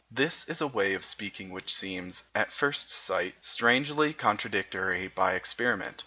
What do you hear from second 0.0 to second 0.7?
This is a